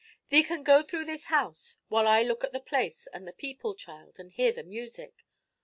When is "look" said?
2.23-2.43